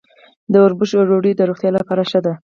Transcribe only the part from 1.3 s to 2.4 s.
د روغتیا لپاره ښه ده.